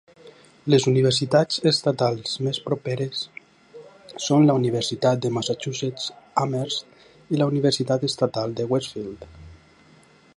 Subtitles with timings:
[0.73, 3.21] Les universitats estatals més properes
[4.29, 6.09] són la Universitat de Massachusetts
[6.45, 9.33] Amherst i la Universitat Estatal de Westfield.